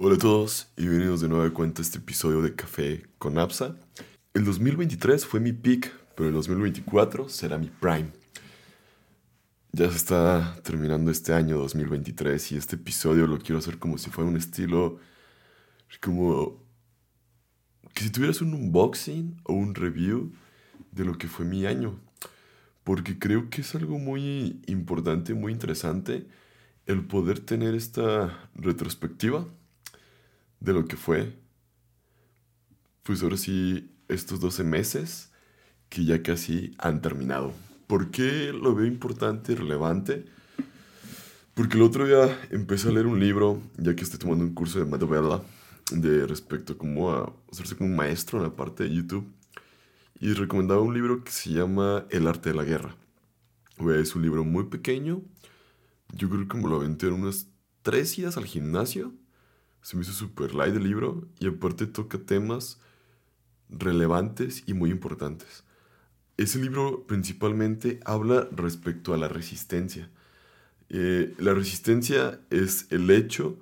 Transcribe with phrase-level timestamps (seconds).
[0.00, 3.74] Hola a todos y bienvenidos de nuevo cuenta a este episodio de Café con Apsa.
[4.32, 8.12] El 2023 fue mi peak, pero el 2024 será mi prime.
[9.72, 14.08] Ya se está terminando este año 2023 y este episodio lo quiero hacer como si
[14.08, 15.00] fuera un estilo
[16.00, 16.62] como
[17.92, 20.30] que si tuvieras un unboxing o un review
[20.92, 21.98] de lo que fue mi año.
[22.84, 26.28] Porque creo que es algo muy importante, muy interesante
[26.86, 29.44] el poder tener esta retrospectiva
[30.60, 31.38] de lo que fue,
[33.02, 35.30] pues ahora sí, estos 12 meses
[35.88, 37.52] que ya casi han terminado.
[37.86, 40.26] ¿Por qué lo veo importante y relevante?
[41.54, 44.78] Porque el otro día empecé a leer un libro, ya que estoy tomando un curso
[44.78, 45.42] de Madovella,
[45.90, 49.26] de respecto a cómo a hacerse como un maestro en la parte de YouTube.
[50.20, 52.94] Y recomendaba un libro que se llama El arte de la guerra.
[53.98, 55.22] Es un libro muy pequeño.
[56.12, 57.46] Yo creo que me lo aventé en unas
[57.82, 59.14] tres días al gimnasio
[59.82, 62.80] se me hizo súper light el libro y aparte toca temas
[63.68, 65.64] relevantes y muy importantes.
[66.36, 70.08] Ese libro principalmente habla respecto a la resistencia.
[70.88, 73.58] Eh, la resistencia es el hecho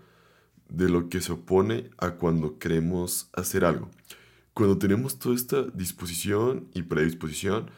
[0.69, 3.91] de lo que se opone a cuando queremos hacer algo.
[4.53, 7.71] Cuando tenemos toda esta disposición y predisposición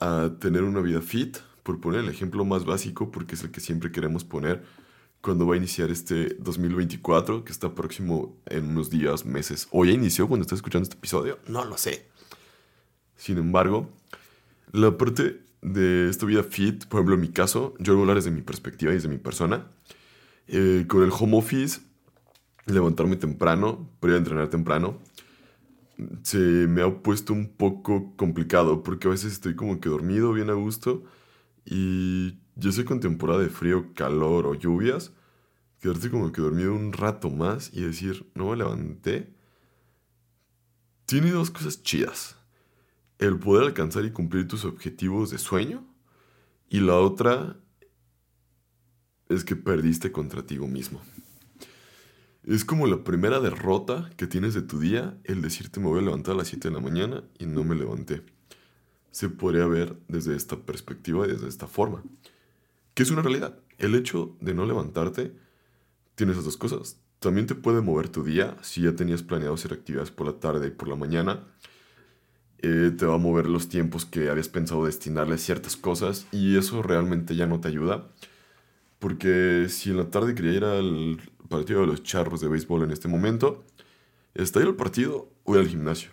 [0.00, 3.60] a tener una vida fit, por poner el ejemplo más básico, porque es el que
[3.60, 4.64] siempre queremos poner,
[5.22, 9.68] cuando va a iniciar este 2024, que está próximo en unos días, meses.
[9.70, 11.38] ¿O ya inició cuando estás escuchando este episodio?
[11.46, 12.08] No lo sé.
[13.16, 13.88] Sin embargo,
[14.72, 18.16] la parte de esta vida fit, por ejemplo, en mi caso, yo voy a hablar
[18.16, 19.68] desde mi perspectiva y desde mi persona.
[20.48, 21.80] Eh, con el home office,
[22.66, 24.98] levantarme temprano, a entrenar temprano,
[26.22, 30.50] se me ha puesto un poco complicado porque a veces estoy como que dormido, bien
[30.50, 31.04] a gusto,
[31.64, 35.12] y yo sé con temporada de frío, calor o lluvias,
[35.80, 39.34] quedarte como que dormido un rato más y decir, no me levanté,
[41.06, 42.36] tiene dos cosas chidas.
[43.18, 45.84] El poder alcanzar y cumplir tus objetivos de sueño
[46.68, 47.56] y la otra
[49.28, 51.00] es que perdiste contra ti mismo.
[52.44, 56.02] Es como la primera derrota que tienes de tu día, el decirte me voy a
[56.02, 58.22] levantar a las 7 de la mañana y no me levanté.
[59.10, 62.02] Se podría ver desde esta perspectiva y desde esta forma
[62.94, 63.58] que es una realidad.
[63.78, 65.32] El hecho de no levantarte
[66.14, 66.98] tiene esas dos cosas.
[67.18, 68.56] También te puede mover tu día.
[68.62, 71.44] Si ya tenías planeado hacer actividades por la tarde y por la mañana,
[72.58, 76.56] eh, te va a mover los tiempos que habías pensado destinarle a ciertas cosas y
[76.56, 78.08] eso realmente ya no te ayuda.
[78.98, 82.92] Porque si en la tarde quería ir al partido de los charros de béisbol en
[82.92, 83.64] este momento,
[84.34, 86.10] ¿está ahí el partido o ir al gimnasio?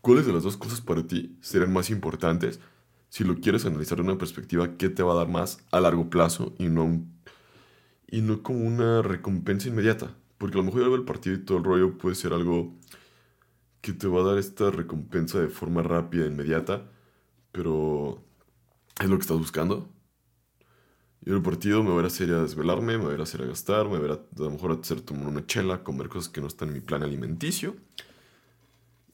[0.00, 2.58] ¿Cuáles de las dos cosas para ti serán más importantes?
[3.10, 6.08] Si lo quieres analizar de una perspectiva, ¿qué te va a dar más a largo
[6.08, 7.04] plazo y no,
[8.08, 10.14] y no como una recompensa inmediata?
[10.38, 12.72] Porque a lo mejor el partido y todo el rollo puede ser algo
[13.80, 16.88] que te va a dar esta recompensa de forma rápida, inmediata,
[17.50, 18.22] pero
[19.00, 19.88] es lo que estás buscando.
[21.26, 23.88] Y el partido me voy a hacer a desvelarme, me voy a hacer a gastar,
[23.88, 26.46] me voy a, a lo mejor a hacer tomar una chela, comer cosas que no
[26.46, 27.74] están en mi plan alimenticio.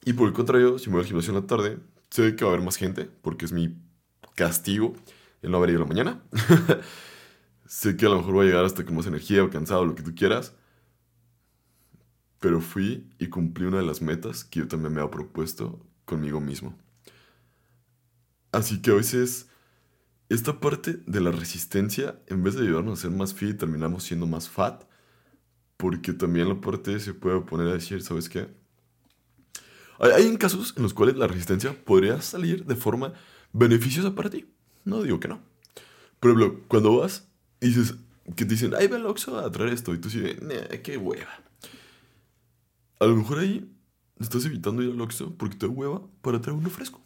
[0.05, 2.51] Y por el contrario, si me voy al gimnasio en la tarde, sé que va
[2.51, 3.75] a haber más gente, porque es mi
[4.37, 4.93] castigo
[5.41, 6.23] el no haber ido a la mañana.
[7.65, 9.95] sé que a lo mejor voy a llegar hasta con más energía o cansado, lo
[9.95, 10.53] que tú quieras.
[12.39, 16.39] Pero fui y cumplí una de las metas que yo también me había propuesto conmigo
[16.39, 16.77] mismo.
[18.51, 19.49] Así que a veces
[20.29, 24.27] esta parte de la resistencia, en vez de ayudarnos a ser más fit, terminamos siendo
[24.27, 24.83] más fat.
[25.77, 28.47] Porque también la parte se puede poner a decir, ¿sabes qué?
[29.99, 33.13] Hay, hay casos en los cuales la resistencia podría salir de forma
[33.57, 34.45] beneficiosa para ti.
[34.85, 35.41] No digo que no.
[36.19, 37.27] Por ejemplo, cuando vas
[37.59, 37.95] dices
[38.35, 40.37] que te dicen, ay, ve al Oxxo a traer esto, y tú dices,
[40.83, 41.31] qué hueva.
[42.99, 43.71] A lo mejor ahí
[44.19, 47.01] estás evitando ir al Oxxo porque te hueva para traer uno fresco.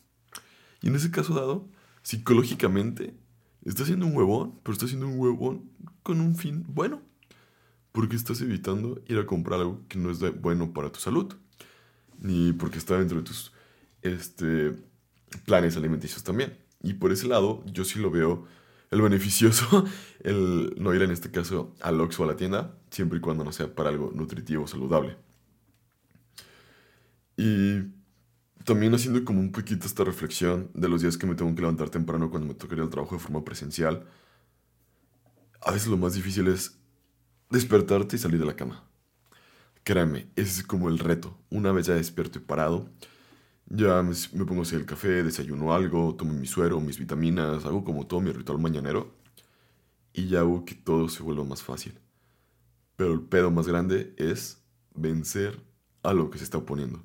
[0.81, 1.69] Y en ese caso dado,
[2.01, 3.13] psicológicamente,
[3.63, 5.69] estás siendo un huevón, pero estás siendo un huevón
[6.01, 7.01] con un fin bueno.
[7.91, 11.35] Porque estás evitando ir a comprar algo que no es bueno para tu salud.
[12.19, 13.51] Ni porque está dentro de tus
[14.01, 14.75] este,
[15.45, 16.57] planes alimenticios también.
[16.83, 18.47] Y por ese lado, yo sí lo veo
[18.91, 19.85] el beneficioso,
[20.23, 23.43] el no ir en este caso al Oxxo o a la tienda, siempre y cuando
[23.43, 25.17] no sea para algo nutritivo o saludable.
[27.37, 27.83] Y
[28.65, 31.89] también haciendo como un poquito esta reflexión de los días que me tengo que levantar
[31.89, 34.05] temprano cuando me toca ir al trabajo de forma presencial.
[35.61, 36.77] A veces lo más difícil es
[37.49, 38.83] despertarte y salir de la cama.
[39.83, 41.37] Créanme, ese es como el reto.
[41.49, 42.89] Una vez ya despierto y parado,
[43.73, 44.13] ya me,
[44.45, 48.19] pongo a hacer el café, desayuno algo, tomo mi suero, mis vitaminas, hago como todo
[48.19, 49.13] mi ritual mañanero
[50.13, 51.97] y ya hago que todo se vuelva más fácil.
[52.97, 54.61] Pero el pedo más grande es
[54.93, 55.59] vencer
[56.03, 57.01] a lo que se está oponiendo.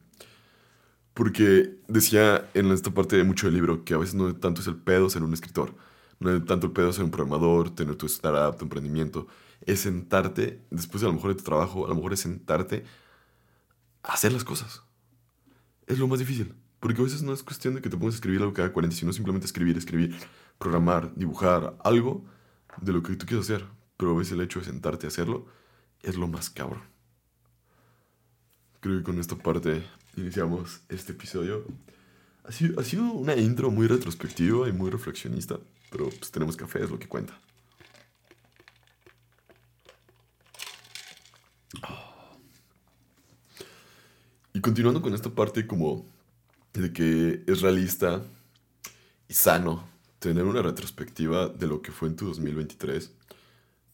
[1.14, 4.66] Porque decía en esta parte de mucho del libro que a veces no tanto es
[4.66, 5.74] el pedo ser un escritor,
[6.18, 9.28] no es tanto el pedo ser un programador, tener tu startup, tu emprendimiento,
[9.62, 12.84] es sentarte, después de a lo mejor de tu trabajo, a lo mejor es sentarte
[14.02, 14.85] a hacer las cosas.
[15.86, 16.54] Es lo más difícil.
[16.80, 18.96] Porque a veces no es cuestión de que te pongas a escribir algo cada 40,
[18.96, 20.14] sino simplemente escribir, escribir,
[20.58, 22.24] programar, dibujar, algo
[22.80, 23.64] de lo que tú quieres hacer.
[23.96, 25.46] Pero a veces el hecho de sentarte a hacerlo
[26.02, 26.82] es lo más cabrón.
[28.80, 29.82] Creo que con esta parte
[30.16, 31.64] iniciamos este episodio.
[32.44, 35.58] Ha sido, ha sido una intro muy retrospectiva y muy reflexionista,
[35.90, 37.36] pero pues tenemos café, es lo que cuenta.
[44.66, 46.04] Continuando con esta parte como
[46.72, 48.24] de que es realista
[49.28, 53.12] y sano tener una retrospectiva de lo que fue en tu 2023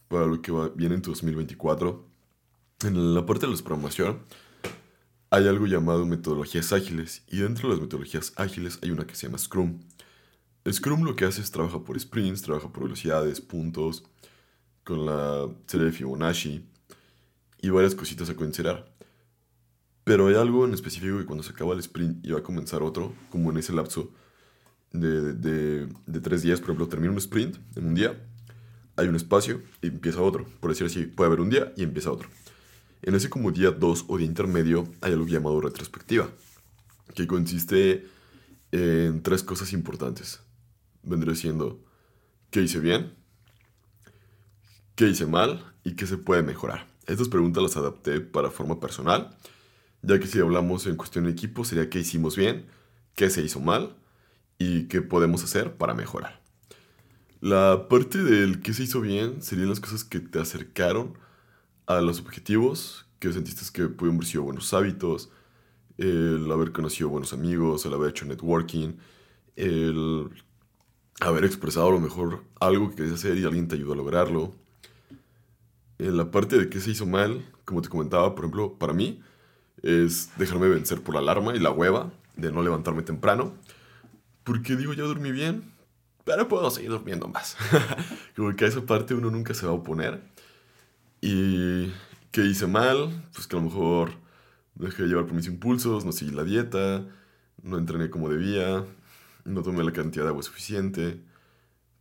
[0.08, 2.02] para lo que viene en tu 2024.
[2.86, 4.20] En la parte de la programación
[5.28, 9.26] hay algo llamado metodologías ágiles y dentro de las metodologías ágiles hay una que se
[9.26, 9.78] llama Scrum.
[10.72, 14.04] Scrum lo que hace es trabaja por sprints, trabaja por velocidades, puntos,
[14.84, 16.64] con la serie Fibonacci
[17.60, 18.90] y varias cositas a considerar.
[20.04, 22.82] Pero hay algo en específico que cuando se acaba el sprint y va a comenzar
[22.82, 24.10] otro, como en ese lapso
[24.92, 28.20] de, de, tres días, por ejemplo, termina un sprint en un día,
[28.96, 30.46] hay un espacio y empieza otro.
[30.60, 32.28] Por decir así, puede haber un día y empieza otro.
[33.02, 36.30] En ese como día 2 o día intermedio hay algo llamado retrospectiva,
[37.14, 38.06] que consiste
[38.72, 40.40] en tres cosas importantes.
[41.02, 41.80] Vendría siendo
[42.50, 43.14] qué hice bien,
[44.94, 46.86] qué hice mal y qué se puede mejorar.
[47.06, 49.36] Estas preguntas las adapté para forma personal
[50.02, 52.66] ya que si hablamos en cuestión de equipo sería qué hicimos bien,
[53.14, 53.96] qué se hizo mal
[54.58, 56.40] y qué podemos hacer para mejorar.
[57.40, 61.18] La parte del qué se hizo bien serían las cosas que te acercaron
[61.86, 65.30] a los objetivos, que sentiste que pudieron haber sido buenos hábitos,
[65.98, 68.94] el haber conocido buenos amigos, el haber hecho networking,
[69.56, 70.30] el
[71.20, 74.54] haber expresado a lo mejor algo que querías hacer y alguien te ayudó a lograrlo.
[75.98, 79.20] En la parte de qué se hizo mal, como te comentaba, por ejemplo, para mí,
[79.82, 83.54] es dejarme vencer por la alarma y la hueva de no levantarme temprano.
[84.44, 85.72] Porque digo, ya dormí bien,
[86.24, 87.56] pero puedo seguir durmiendo más.
[88.36, 90.22] Como que a esa parte uno nunca se va a oponer.
[91.20, 91.92] Y
[92.32, 94.12] que hice mal, pues que a lo mejor
[94.74, 97.04] dejé de llevar por mis impulsos, no seguí la dieta,
[97.62, 98.84] no entrené como debía,
[99.44, 101.20] no tomé la cantidad de agua suficiente,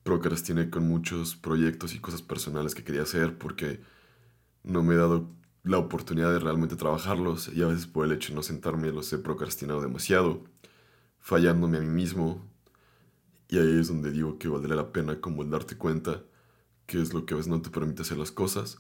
[0.03, 3.81] procrastiné con muchos proyectos y cosas personales que quería hacer porque
[4.63, 5.27] no me he dado
[5.63, 9.11] la oportunidad de realmente trabajarlos y a veces por el hecho de no sentarme los
[9.13, 10.43] he procrastinado demasiado,
[11.19, 12.45] fallándome a mí mismo.
[13.47, 16.23] Y ahí es donde digo que valdría la pena como el darte cuenta
[16.85, 18.79] que es lo que a veces no te permite hacer las cosas.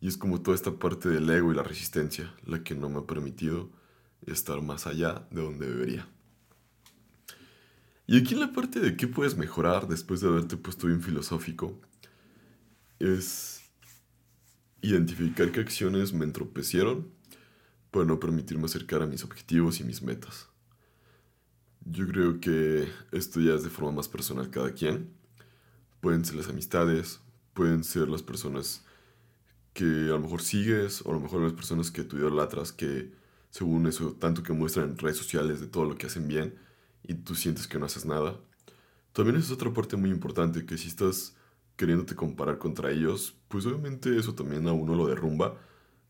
[0.00, 2.98] Y es como toda esta parte del ego y la resistencia la que no me
[2.98, 3.70] ha permitido
[4.26, 6.08] estar más allá de donde debería.
[8.06, 11.78] Y aquí en la parte de qué puedes mejorar después de haberte puesto bien filosófico,
[12.98, 13.57] es
[14.80, 17.08] identificar qué acciones me entropecieron
[17.90, 20.48] para no permitirme acercar a mis objetivos y mis metas.
[21.84, 25.10] Yo creo que esto ya es de forma más personal cada quien.
[26.00, 27.20] Pueden ser las amistades,
[27.54, 28.84] pueden ser las personas
[29.72, 33.10] que a lo mejor sigues, o a lo mejor las personas que tú idolatras, que
[33.50, 36.54] según eso, tanto que muestran en redes sociales de todo lo que hacen bien
[37.02, 38.38] y tú sientes que no haces nada.
[39.12, 41.34] También es otra parte muy importante, que si estás
[41.78, 45.56] queriéndote comparar contra ellos, pues obviamente eso también a uno lo derrumba,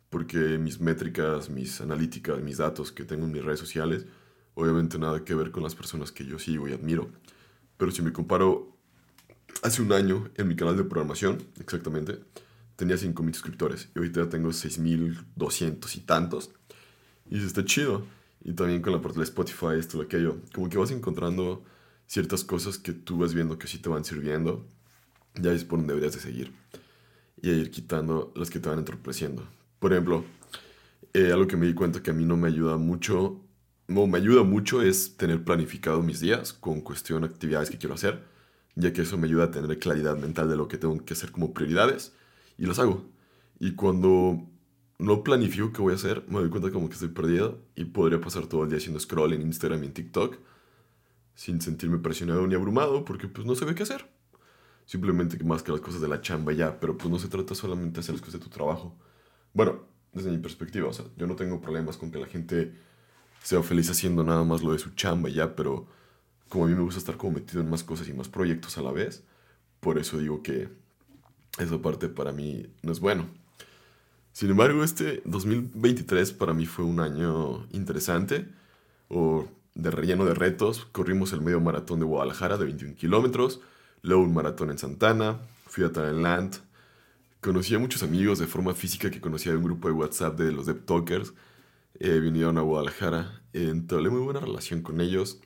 [0.08, 4.06] porque mis métricas, mis analíticas, mis datos que tengo en mis redes sociales,
[4.54, 7.10] obviamente nada que ver con las personas que yo sigo y admiro.
[7.76, 8.78] Pero si me comparo
[9.62, 12.18] hace un año en mi canal de programación, exactamente,
[12.76, 16.50] tenía 5.000 suscriptores y ahorita ya tengo 6.200 y tantos.
[17.28, 18.06] Y está chido.
[18.42, 20.38] Y también con la parte de Spotify, esto, lo aquello.
[20.54, 21.62] Como que vas encontrando
[22.06, 24.66] ciertas cosas que tú vas viendo que sí te van sirviendo
[25.40, 26.52] ya es por donde deberías de seguir.
[27.40, 29.46] Y ir quitando las que te van entorpeciendo.
[29.78, 30.24] Por ejemplo,
[31.14, 33.40] eh, algo que me di cuenta que a mí no me ayuda mucho,
[33.86, 37.94] no me ayuda mucho es tener planificado mis días con cuestión de actividades que quiero
[37.94, 38.24] hacer,
[38.74, 41.30] ya que eso me ayuda a tener claridad mental de lo que tengo que hacer
[41.30, 42.12] como prioridades
[42.58, 43.04] y las hago.
[43.60, 44.42] Y cuando
[44.98, 48.20] no planifico qué voy a hacer, me doy cuenta como que estoy perdido y podría
[48.20, 50.36] pasar todo el día haciendo scroll en Instagram y en TikTok
[51.34, 54.17] sin sentirme presionado ni abrumado porque pues no sé qué hacer
[54.88, 57.96] simplemente más que las cosas de la chamba ya, pero pues no se trata solamente
[57.96, 58.96] de hacer las cosas de tu trabajo.
[59.52, 59.82] Bueno,
[60.14, 62.72] desde mi perspectiva, o sea, yo no tengo problemas con que la gente
[63.42, 65.86] sea feliz haciendo nada más lo de su chamba ya, pero
[66.48, 68.82] como a mí me gusta estar como metido en más cosas y más proyectos a
[68.82, 69.24] la vez,
[69.80, 70.70] por eso digo que
[71.58, 73.28] esa parte para mí no es bueno.
[74.32, 78.48] Sin embargo, este 2023 para mí fue un año interesante
[79.08, 80.86] o de relleno de retos.
[80.92, 83.60] Corrimos el medio maratón de Guadalajara de 21 kilómetros,
[84.02, 86.56] luego un maratón en Santana, fui a Talentland,
[87.40, 90.52] conocí a muchos amigos de forma física que conocía de un grupo de WhatsApp de
[90.52, 91.34] los Dev Talkers.
[92.00, 95.40] Eh, vinieron a Guadalajara, entablé muy buena relación con ellos.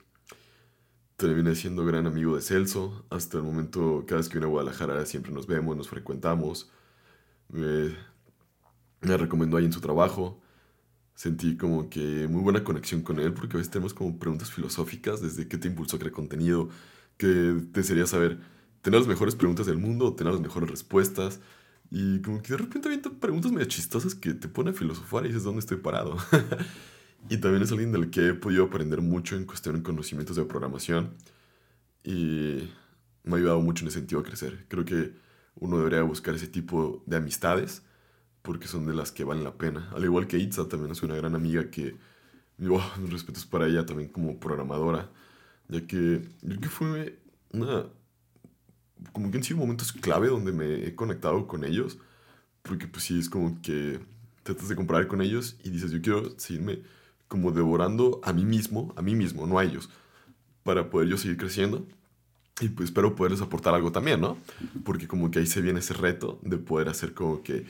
[1.17, 3.05] Terminé siendo gran amigo de Celso.
[3.11, 6.71] Hasta el momento, cada vez que viene a Guadalajara, siempre nos vemos, nos frecuentamos.
[7.49, 7.95] Me,
[9.01, 10.41] me recomendó ahí en su trabajo.
[11.15, 15.21] Sentí como que muy buena conexión con él, porque a veces tenemos como preguntas filosóficas,
[15.21, 16.71] desde qué te impulsó a crear contenido,
[17.23, 17.29] qué
[17.73, 18.39] desearía saber,
[18.81, 21.41] tener las mejores preguntas del mundo tener las mejores respuestas.
[21.89, 25.29] Y como que de repente hay preguntas medio chistosas que te ponen a filosofar y
[25.29, 26.17] dices, ¿dónde estoy parado?
[27.31, 30.45] y también es alguien del que he podido aprender mucho en cuestión de conocimientos de
[30.45, 31.15] programación.
[32.03, 32.69] Y
[33.23, 34.65] me ha ayudado mucho en ese sentido a crecer.
[34.69, 35.13] Creo que
[35.57, 37.83] uno debería buscar ese tipo de amistades
[38.41, 39.89] porque son de las que valen la pena.
[39.95, 41.97] Al igual que Itza, también es una gran amiga que,
[42.69, 45.11] oh, mis respetos para ella también como programadora,
[45.73, 47.19] ya que creo que fue
[47.51, 47.87] una
[49.13, 51.99] como que han sido momentos clave donde me he conectado con ellos,
[52.63, 53.99] porque pues sí, es como que
[54.43, 56.81] tratas de comparar con ellos y dices, yo quiero seguirme
[57.29, 59.91] como devorando a mí mismo, a mí mismo, no a ellos,
[60.63, 61.87] para poder yo seguir creciendo.
[62.61, 64.37] Y pues espero poderles aportar algo también, ¿no?
[64.85, 67.65] Porque como que ahí se viene ese reto de poder hacer como que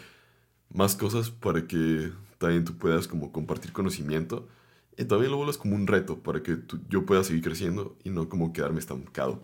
[0.74, 4.48] más cosas para que también tú puedas como compartir conocimiento.
[4.96, 6.58] Y también lo vuelvas como un reto para que
[6.88, 9.40] yo pueda seguir creciendo y no como quedarme estancado.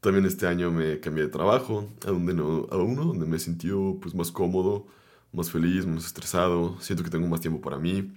[0.00, 3.40] También este año me cambié de trabajo, a, donde no, a uno donde me he
[3.40, 4.86] sentido pues, más cómodo,
[5.32, 8.12] más feliz, más estresado, siento que tengo más tiempo para mí.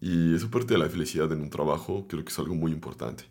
[0.00, 3.24] Y esa parte de la felicidad en un trabajo creo que es algo muy importante,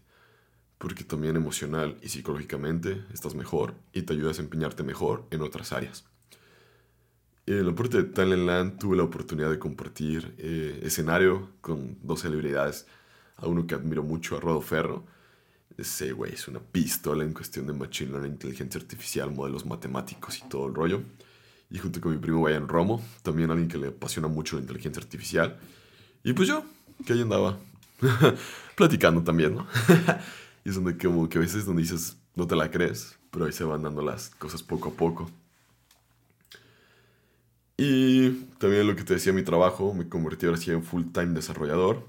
[0.78, 5.74] porque también emocional y psicológicamente estás mejor y te ayuda a desempeñarte mejor en otras
[5.74, 6.06] áreas.
[7.48, 12.88] En la parte de Talentland tuve la oportunidad de compartir eh, escenario con dos celebridades,
[13.38, 15.06] a uno que admiro mucho, a Rodo Ferro,
[15.78, 20.48] ese güey es una pistola en cuestión de machine learning, inteligencia artificial, modelos matemáticos y
[20.48, 21.02] todo el rollo.
[21.70, 25.02] Y junto con mi primo Brian Romo, también alguien que le apasiona mucho la inteligencia
[25.02, 25.60] artificial.
[26.24, 26.64] Y pues yo,
[27.06, 27.58] que ahí andaba
[28.76, 29.68] platicando también, ¿no?
[30.64, 33.52] y es donde como que a veces donde dices, no te la crees, pero ahí
[33.52, 35.30] se van dando las cosas poco a poco.
[37.78, 42.06] Y también lo que te decía, mi trabajo, me convertí ahora sí en full-time desarrollador.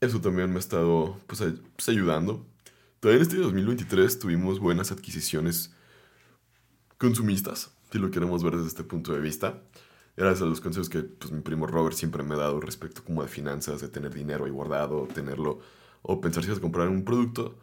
[0.00, 1.42] Eso también me ha estado pues,
[1.76, 2.46] pues ayudando
[3.04, 5.74] Todavía en este 2023 tuvimos buenas adquisiciones
[6.96, 9.62] consumistas, si lo queremos ver desde este punto de vista.
[10.16, 13.20] Gracias a los consejos que pues, mi primo Robert siempre me ha dado respecto como
[13.20, 15.60] de finanzas, de tener dinero ahí guardado, tenerlo,
[16.00, 17.58] o pensar si vas a comprar un producto,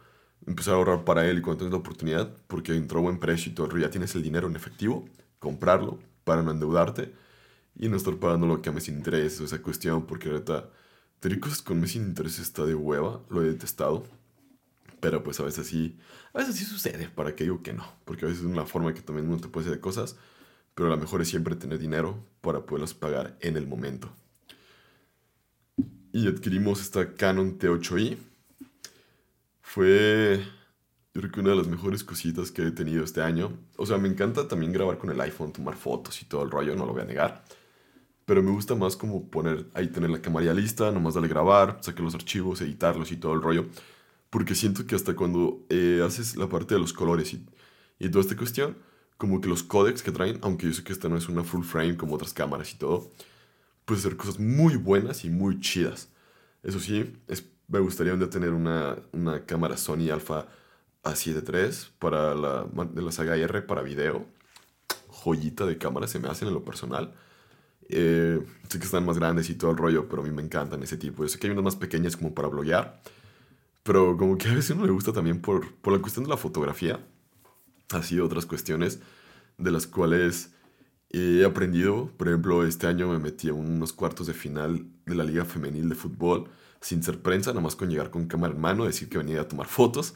[0.46, 3.54] empezar a ahorrar para él y cuando tienes la oportunidad, porque entró buen precio y
[3.56, 5.08] todo, ya tienes el dinero en efectivo,
[5.40, 7.12] comprarlo para no endeudarte
[7.78, 10.70] y no estar pagando lo que a mes sin interés o esa cuestión, porque ahorita
[11.20, 14.04] tener cosas con mes sin interés está de hueva, lo he detestado.
[15.00, 15.98] Pero pues a veces sí,
[16.32, 18.94] a veces sí sucede, para que digo que no, porque a veces es una forma
[18.94, 20.16] que también uno te puede hacer cosas,
[20.74, 24.12] pero lo mejor es siempre tener dinero para poderlas pagar en el momento.
[26.12, 28.18] Y adquirimos esta Canon T8i.
[29.62, 30.44] Fue,
[31.14, 33.52] yo creo que una de las mejores cositas que he tenido este año.
[33.76, 36.74] O sea, me encanta también grabar con el iPhone, tomar fotos y todo el rollo,
[36.76, 37.44] no lo voy a negar.
[38.24, 42.02] Pero me gusta más como poner, ahí tener la cámara lista, nomás darle grabar, sacar
[42.02, 43.66] los archivos, editarlos y todo el rollo
[44.32, 47.46] porque siento que hasta cuando eh, haces la parte de los colores y,
[47.98, 48.78] y toda esta cuestión,
[49.18, 51.64] como que los códecs que traen, aunque yo sé que esta no es una full
[51.64, 53.10] frame como otras cámaras y todo,
[53.84, 56.08] puede ser cosas muy buenas y muy chidas.
[56.62, 60.48] Eso sí, es, me gustaría un día tener una, una cámara Sony Alpha
[61.02, 64.26] A7 III para la, de la saga R para video.
[65.08, 67.14] Joyita de cámara se me hacen en lo personal.
[67.88, 70.82] Eh, sé que están más grandes y todo el rollo, pero a mí me encantan
[70.82, 71.22] ese tipo.
[71.22, 73.00] Yo sé que hay unas más pequeñas como para bloguear
[73.82, 76.36] pero como que a veces uno le gusta también por, por la cuestión de la
[76.36, 77.00] fotografía.
[77.90, 79.00] Así otras cuestiones
[79.58, 80.52] de las cuales
[81.10, 82.10] he aprendido.
[82.16, 85.88] Por ejemplo, este año me metí a unos cuartos de final de la Liga Femenil
[85.88, 86.48] de Fútbol
[86.80, 89.48] sin ser prensa, nada más con llegar con cámara en mano, decir que venía a
[89.48, 90.14] tomar fotos.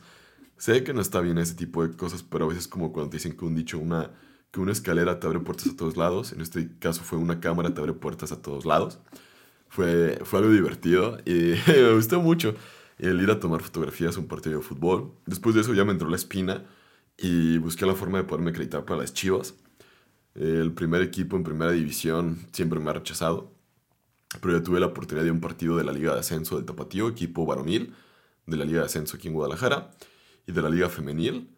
[0.58, 3.18] Sé que no está bien ese tipo de cosas, pero a veces como cuando te
[3.18, 4.10] dicen que un dicho, una,
[4.50, 6.32] que una escalera te abre puertas a todos lados.
[6.32, 8.98] En este caso fue una cámara te abre puertas a todos lados.
[9.68, 12.54] Fue, fue algo divertido y me gustó mucho
[12.98, 15.12] el ir a tomar fotografías un partido de fútbol.
[15.26, 16.64] Después de eso ya me entró la espina
[17.18, 19.54] y busqué la forma de poderme acreditar para las Chivas.
[20.34, 23.52] El primer equipo en primera división siempre me ha rechazado,
[24.40, 27.08] pero ya tuve la oportunidad de un partido de la Liga de Ascenso del Tapatío,
[27.08, 27.94] equipo varonil
[28.46, 29.90] de la Liga de Ascenso aquí en Guadalajara,
[30.46, 31.50] y de la Liga Femenil.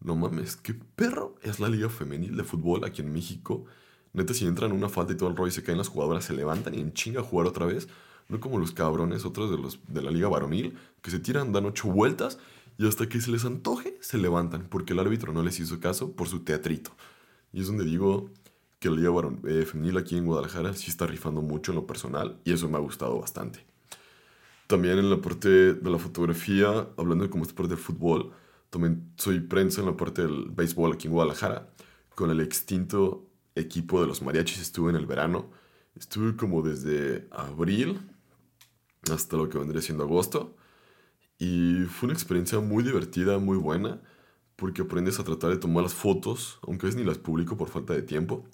[0.00, 3.64] No mames, qué perro es la Liga Femenil de fútbol aquí en México.
[4.12, 6.24] Neta, si entran en una falta y todo el rollo y se caen las jugadoras,
[6.24, 7.88] se levantan y en chinga a jugar otra vez.
[8.28, 11.66] No como los cabrones, otros de, los, de la liga varonil, que se tiran, dan
[11.66, 12.38] ocho vueltas
[12.78, 16.12] y hasta que se les antoje, se levantan, porque el árbitro no les hizo caso
[16.12, 16.90] por su teatrito.
[17.52, 18.30] Y es donde digo
[18.78, 19.10] que la liga
[19.44, 22.76] eh, femenil aquí en Guadalajara sí está rifando mucho en lo personal y eso me
[22.76, 23.64] ha gustado bastante.
[24.74, 28.32] También en la parte de la fotografía, hablando de cómo esta parte del fútbol,
[28.70, 31.70] también soy prensa en la parte del béisbol aquí en Guadalajara.
[32.16, 35.48] Con el extinto equipo de los mariachis estuve en el verano.
[35.94, 38.00] Estuve como desde abril
[39.12, 40.56] hasta lo que vendría siendo agosto.
[41.38, 44.00] Y fue una experiencia muy divertida, muy buena,
[44.56, 47.92] porque aprendes a tratar de tomar las fotos, aunque es ni las publico por falta
[47.92, 48.44] de tiempo,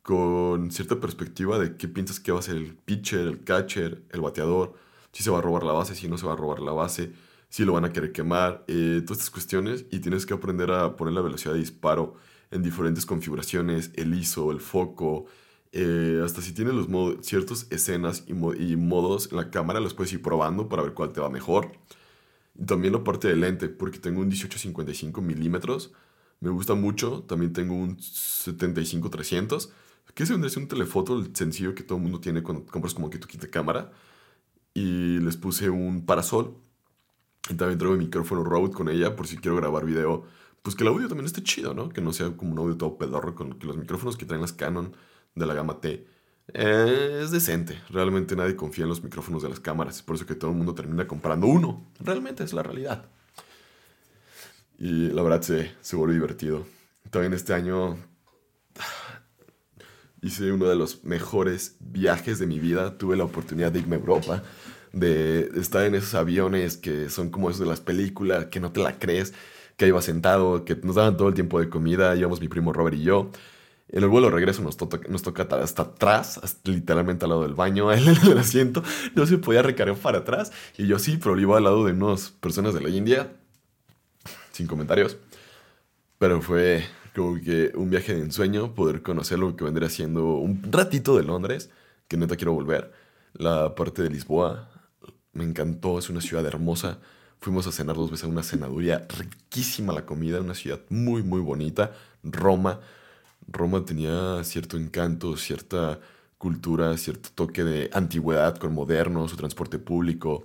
[0.00, 4.22] con cierta perspectiva de qué piensas que va a ser el pitcher, el catcher, el
[4.22, 4.85] bateador,
[5.16, 7.10] si se va a robar la base, si no se va a robar la base,
[7.48, 10.94] si lo van a querer quemar, eh, todas estas cuestiones y tienes que aprender a
[10.94, 12.16] poner la velocidad de disparo
[12.50, 15.24] en diferentes configuraciones, el ISO, el foco,
[15.72, 19.94] eh, hasta si tienes los modos, ciertas escenas y, y, modos en la cámara, los
[19.94, 21.72] puedes ir probando para ver cuál te va mejor.
[22.54, 25.92] Y también la parte del lente, porque tengo un 18-55 milímetros,
[26.40, 29.70] me gusta mucho, también tengo un 75-300,
[30.14, 33.26] que es un telefoto sencillo que todo el mundo tiene cuando compras como que tu
[33.38, 33.92] de cámara
[34.76, 36.54] y les puse un parasol.
[37.48, 40.24] Y también traigo mi micrófono Rode con ella por si quiero grabar video.
[40.60, 41.88] Pues que el audio también esté chido, ¿no?
[41.88, 44.52] Que no sea como un audio todo pedorro con que los micrófonos que traen las
[44.52, 44.94] Canon
[45.34, 46.06] de la gama T.
[46.52, 47.80] Eh, es decente.
[47.88, 49.96] Realmente nadie confía en los micrófonos de las cámaras.
[49.96, 51.86] Es por eso que todo el mundo termina comprando uno.
[51.98, 53.06] Realmente es la realidad.
[54.78, 56.66] Y la verdad se, se volvió divertido.
[57.10, 57.96] También este año
[60.22, 62.98] hice uno de los mejores viajes de mi vida.
[62.98, 64.42] Tuve la oportunidad de irme a Europa,
[64.92, 68.80] de estar en esos aviones que son como esos de las películas, que no te
[68.80, 69.34] la crees,
[69.76, 72.96] que iba sentado, que nos daban todo el tiempo de comida, íbamos mi primo Robert
[72.96, 73.30] y yo.
[73.88, 74.76] En el vuelo regreso nos,
[75.08, 78.82] nos toca hasta atrás, literalmente al lado del baño, en el asiento.
[79.14, 80.52] No se podía recargar para atrás.
[80.76, 83.32] Y yo sí, pero iba al lado de unas personas de la India.
[84.50, 85.18] Sin comentarios.
[86.18, 86.84] Pero fue,
[87.16, 91.22] como que un viaje de ensueño, poder conocer lo que vendría siendo un ratito de
[91.24, 91.70] Londres,
[92.08, 92.92] que neta quiero volver.
[93.32, 94.68] La parte de Lisboa,
[95.32, 96.98] me encantó, es una ciudad hermosa.
[97.40, 101.40] Fuimos a cenar dos veces a una cenaduría, riquísima la comida, una ciudad muy, muy
[101.40, 101.92] bonita.
[102.22, 102.80] Roma,
[103.48, 106.00] Roma tenía cierto encanto, cierta
[106.36, 110.44] cultura, cierto toque de antigüedad con moderno, su transporte público,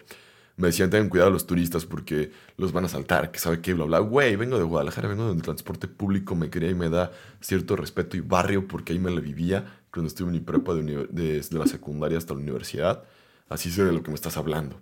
[0.61, 3.85] me decían, tengan cuidado los turistas porque los van a saltar, que sabe qué, bla,
[3.85, 3.99] bla.
[3.99, 8.15] Güey, vengo de Guadalajara, vengo del transporte público, me quería y me da cierto respeto
[8.15, 11.65] y barrio porque ahí me la vivía cuando estuve en mi prepa de desde la
[11.67, 13.03] secundaria hasta la universidad.
[13.49, 14.79] Así sé de lo que me estás hablando.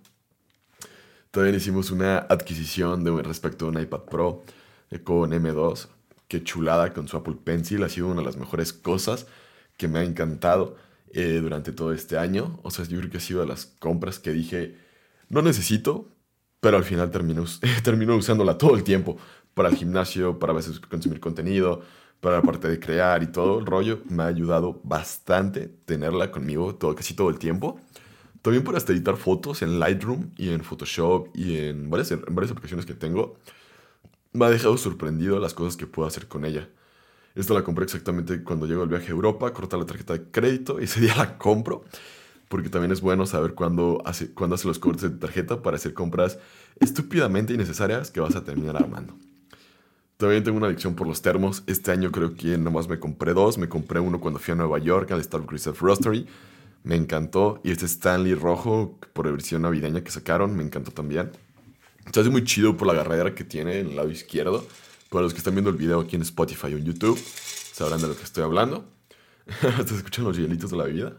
[1.30, 4.44] También hicimos una adquisición de respecto a un iPad Pro
[4.90, 5.88] eh, con M2.
[6.28, 7.82] Qué chulada con su Apple Pencil.
[7.84, 9.26] Ha sido una de las mejores cosas
[9.76, 10.76] que me ha encantado
[11.12, 12.60] eh, durante todo este año.
[12.62, 14.89] O sea, yo creo que ha sido de las compras que dije
[15.30, 16.08] no necesito,
[16.60, 17.44] pero al final termino,
[17.82, 19.16] termino usándola todo el tiempo
[19.54, 21.80] para el gimnasio, para a veces consumir contenido,
[22.20, 24.00] para la parte de crear y todo el rollo.
[24.08, 27.80] Me ha ayudado bastante tenerla conmigo todo, casi todo el tiempo.
[28.42, 32.50] También para hasta editar fotos en Lightroom y en Photoshop y en varias, en varias
[32.52, 33.36] aplicaciones que tengo.
[34.32, 36.68] Me ha dejado sorprendido las cosas que puedo hacer con ella.
[37.34, 40.80] Esta la compré exactamente cuando llego al viaje a Europa, corta la tarjeta de crédito
[40.80, 41.84] y ese día la compro
[42.50, 45.94] porque también es bueno saber cuándo hace, cuándo hace los cortes de tarjeta para hacer
[45.94, 46.36] compras
[46.80, 49.14] estúpidamente innecesarias que vas a terminar armando.
[50.16, 51.62] También tengo una adicción por los termos.
[51.68, 53.56] Este año creo que nomás me compré dos.
[53.56, 56.26] Me compré uno cuando fui a Nueva York al Starbucks Reserve Roastery.
[56.82, 57.60] Me encantó.
[57.62, 60.56] Y este Stanley rojo por versión navideña que sacaron.
[60.56, 61.30] Me encantó también.
[62.12, 64.66] Se hace muy chido por la agarradera que tiene en el lado izquierdo.
[65.08, 67.16] Para los que están viendo el video aquí en Spotify o en YouTube,
[67.72, 68.90] sabrán de lo que estoy hablando.
[69.62, 71.16] Hasta escuchan los hielitos de la bebida.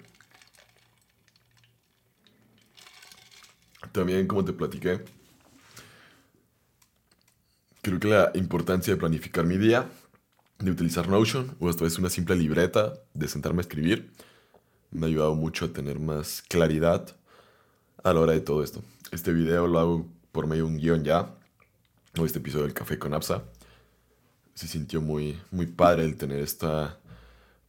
[3.92, 5.04] También, como te platiqué,
[7.82, 9.90] creo que la importancia de planificar mi día,
[10.60, 14.12] de utilizar Notion o esta vez una simple libreta, de sentarme a escribir,
[14.92, 17.16] me ha ayudado mucho a tener más claridad
[18.04, 18.82] a la hora de todo esto.
[19.12, 21.34] Este video lo hago por medio de un guion ya,
[22.18, 23.44] o este episodio del Café con Apsa.
[24.54, 26.98] Se sintió muy, muy padre el tener esta,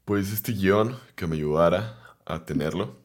[0.05, 3.02] pues este guion que me ayudara a tenerlo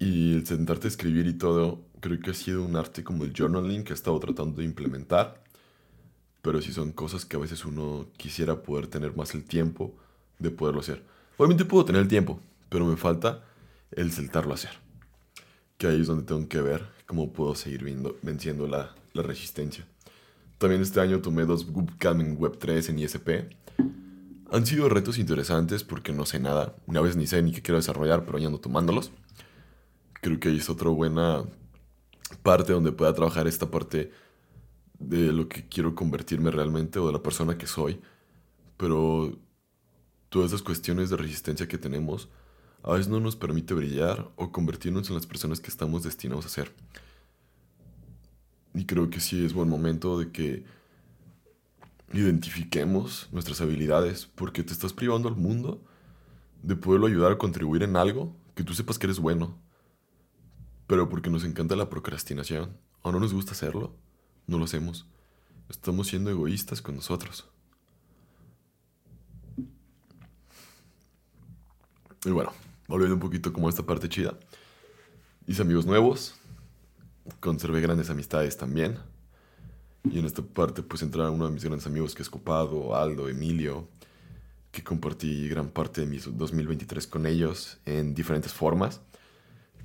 [0.00, 3.34] y el sentarte a escribir y todo, creo que ha sido un arte como el
[3.36, 5.44] journaling que he estado tratando de implementar.
[6.40, 9.94] Pero sí son cosas que a veces uno quisiera poder tener más el tiempo
[10.38, 11.04] de poderlo hacer.
[11.36, 13.44] Obviamente puedo tener el tiempo, pero me falta
[13.92, 14.70] el sentarlo a hacer.
[15.76, 19.86] Que ahí es donde tengo que ver cómo puedo seguir viendo, venciendo la, la resistencia.
[20.56, 23.28] También este año tomé dos bootcamp en Web3 en ISP.
[24.50, 26.74] Han sido retos interesantes porque no sé nada.
[26.86, 29.12] Una vez ni sé ni qué quiero desarrollar, pero ya ando tomándolos.
[30.20, 31.44] Creo que ahí es otra buena
[32.42, 34.12] parte donde pueda trabajar esta parte
[34.98, 38.00] de lo que quiero convertirme realmente o de la persona que soy.
[38.76, 39.38] Pero
[40.28, 42.28] todas esas cuestiones de resistencia que tenemos
[42.82, 46.48] a veces no nos permite brillar o convertirnos en las personas que estamos destinados a
[46.48, 46.72] ser.
[48.74, 50.64] Y creo que sí es buen momento de que
[52.12, 55.82] identifiquemos nuestras habilidades, porque te estás privando al mundo
[56.62, 59.56] de poderlo ayudar a contribuir en algo que tú sepas que eres bueno.
[60.90, 63.94] Pero porque nos encanta la procrastinación o no nos gusta hacerlo,
[64.48, 65.06] no lo hacemos.
[65.68, 67.48] Estamos siendo egoístas con nosotros.
[72.24, 72.52] Y bueno,
[72.88, 74.36] volviendo un poquito como a esta parte chida.
[75.46, 76.34] Hice amigos nuevos,
[77.38, 78.98] conservé grandes amistades también.
[80.02, 83.28] Y en esta parte pues entra uno de mis grandes amigos que es Copado, Aldo,
[83.28, 83.86] Emilio,
[84.72, 89.00] que compartí gran parte de mis 2023 con ellos en diferentes formas.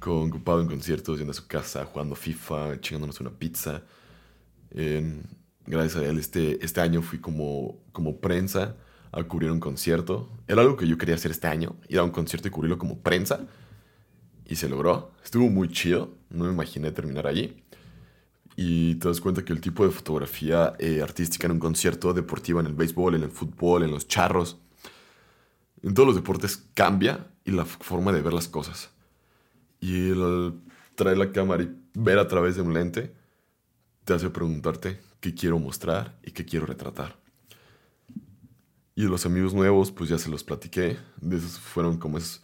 [0.06, 3.82] Con Copado en conciertos, yendo a su casa, jugando FIFA, chingándonos una pizza.
[5.66, 8.76] gracias a él este, este año fui como, como prensa
[9.12, 10.30] a cubrir un concierto.
[10.48, 13.00] Era algo que yo quería hacer este año, ir a un concierto y cubrirlo como
[13.00, 13.48] prensa.
[14.46, 15.12] Y se logró.
[15.24, 16.14] Estuvo muy chido.
[16.30, 17.64] No me imaginé terminar allí
[18.56, 22.60] y te das cuenta que el tipo de fotografía eh, artística en un concierto deportivo,
[22.60, 24.60] en el béisbol, en el fútbol, en los charros,
[25.82, 28.95] en todos los deportes cambia y la forma de ver las cosas.
[29.80, 30.54] Y el
[30.96, 33.14] traer la cámara y ver a través de un lente
[34.04, 37.18] te hace preguntarte qué quiero mostrar y qué quiero retratar.
[38.96, 40.98] Y los amigos nuevos, pues ya se los platiqué.
[41.20, 42.42] De esos fueron como, es,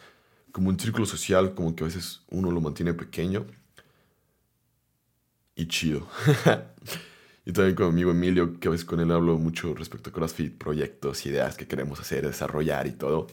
[0.52, 3.46] como un círculo social, como que a veces uno lo mantiene pequeño
[5.56, 6.08] y chido.
[7.46, 10.13] y también con mi amigo Emilio, que a veces con él hablo mucho respecto a
[10.13, 13.28] CrossFit, proyectos, ideas que queremos hacer, desarrollar y todo.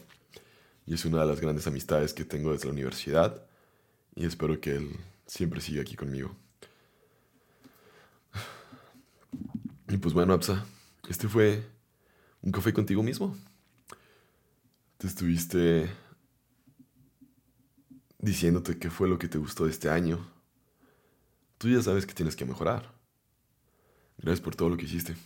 [0.85, 3.43] Y es una de las grandes amistades que tengo desde la universidad.
[4.19, 6.35] Y espero que él siempre siga aquí conmigo.
[9.87, 10.67] Y pues bueno, Apsa,
[11.07, 11.67] este fue
[12.43, 13.35] un café contigo mismo.
[14.99, 15.89] Te estuviste
[18.19, 20.19] diciéndote qué fue lo que te gustó de este año
[21.59, 22.89] Tú ya sabes que tienes que mejorar.
[24.17, 25.17] Gracias por todo lo que hiciste.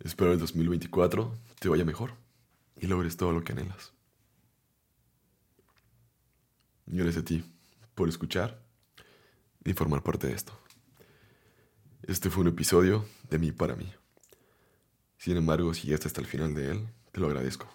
[0.00, 2.12] Espero el 2024 te vaya mejor
[2.76, 3.94] y logres todo lo que anhelas.
[6.86, 7.44] Gracias a ti
[7.94, 8.62] por escuchar
[9.64, 10.52] y formar parte de esto.
[12.02, 13.92] Este fue un episodio de mí para mí.
[15.18, 17.68] Sin embargo, si llegaste hasta el final de él, te lo agradezco.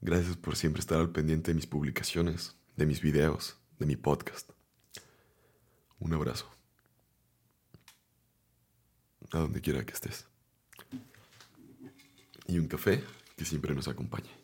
[0.00, 4.50] Gracias por siempre estar al pendiente de mis publicaciones, de mis videos, de mi podcast.
[5.98, 6.48] Un abrazo.
[9.32, 10.26] A donde quiera que estés.
[12.46, 13.02] Y un café
[13.36, 14.43] que siempre nos acompañe.